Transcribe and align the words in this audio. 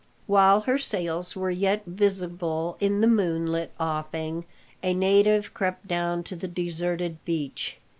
While 0.25 0.61
her 0.61 0.79
sails 0.79 1.35
were 1.35 1.51
yet 1.51 1.83
visible 1.85 2.75
in 2.79 3.01
the 3.01 3.07
moonlit 3.07 3.71
offing, 3.79 4.45
a 4.81 4.95
native 4.95 5.53
crept 5.53 5.87
down 5.87 6.23
to 6.23 6.35
the 6.35 6.47
deserted 6.47 7.23
beach. 7.23 7.77